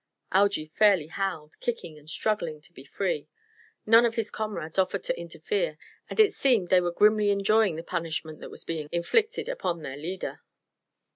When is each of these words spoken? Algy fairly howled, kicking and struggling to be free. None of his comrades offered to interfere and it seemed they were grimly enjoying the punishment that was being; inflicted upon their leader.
Algy 0.31 0.65
fairly 0.73 1.05
howled, 1.09 1.59
kicking 1.59 1.95
and 1.99 2.09
struggling 2.09 2.59
to 2.59 2.73
be 2.73 2.83
free. 2.83 3.29
None 3.85 4.03
of 4.03 4.15
his 4.15 4.31
comrades 4.31 4.79
offered 4.79 5.03
to 5.03 5.15
interfere 5.15 5.77
and 6.09 6.19
it 6.19 6.33
seemed 6.33 6.69
they 6.69 6.81
were 6.81 6.91
grimly 6.91 7.29
enjoying 7.29 7.75
the 7.75 7.83
punishment 7.83 8.39
that 8.39 8.49
was 8.49 8.63
being; 8.63 8.89
inflicted 8.91 9.47
upon 9.47 9.83
their 9.83 9.97
leader. 9.97 10.41